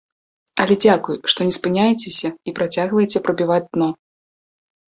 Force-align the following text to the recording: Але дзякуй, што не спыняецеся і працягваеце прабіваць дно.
Але 0.63 0.77
дзякуй, 0.85 1.17
што 1.33 1.47
не 1.49 1.53
спыняецеся 1.59 2.29
і 2.51 2.55
працягваеце 2.63 3.23
прабіваць 3.29 3.63
дно. 3.73 3.89